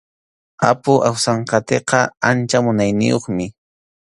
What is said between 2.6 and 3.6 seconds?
munayniyuqmi.